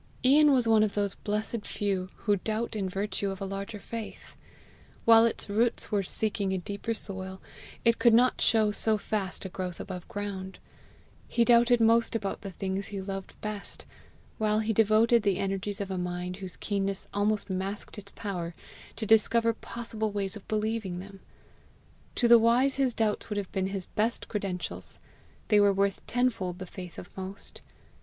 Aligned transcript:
Ian 0.25 0.51
was 0.51 0.67
one 0.67 0.81
of 0.81 0.95
those 0.95 1.13
blessed 1.13 1.63
few 1.67 2.09
who 2.15 2.37
doubt 2.37 2.75
in 2.75 2.89
virtue 2.89 3.29
of 3.29 3.39
a 3.39 3.45
larger 3.45 3.77
faith. 3.77 4.35
While 5.05 5.27
its 5.27 5.47
roots 5.47 5.91
were 5.91 6.01
seeking 6.01 6.51
a 6.53 6.57
deeper 6.57 6.95
soil, 6.95 7.39
it 7.85 7.99
could 7.99 8.15
not 8.15 8.41
show 8.41 8.71
so 8.71 8.97
fast 8.97 9.45
a 9.45 9.49
growth 9.49 9.79
above 9.79 10.07
ground, 10.07 10.57
He 11.27 11.45
doubted 11.45 11.79
most 11.79 12.15
about 12.15 12.41
the 12.41 12.49
things 12.49 12.87
he 12.87 12.99
loved 12.99 13.39
best, 13.41 13.85
while 14.39 14.57
he 14.57 14.73
devoted 14.73 15.21
the 15.21 15.37
energies 15.37 15.79
of 15.79 15.91
a 15.91 15.99
mind 15.99 16.37
whose 16.37 16.57
keenness 16.57 17.07
almost 17.13 17.51
masked 17.51 17.99
its 17.99 18.11
power, 18.13 18.55
to 18.95 19.05
discover 19.05 19.53
possible 19.53 20.09
ways 20.11 20.35
of 20.35 20.47
believing 20.47 20.97
them. 20.97 21.19
To 22.15 22.27
the 22.27 22.39
wise 22.39 22.77
his 22.77 22.95
doubts 22.95 23.29
would 23.29 23.37
have 23.37 23.51
been 23.51 23.67
his 23.67 23.85
best 23.85 24.27
credentials; 24.27 24.97
they 25.49 25.59
were 25.59 25.71
worth 25.71 26.03
tenfold 26.07 26.57
the 26.57 26.65
faith 26.65 26.97
of 26.97 27.15
most. 27.15 27.61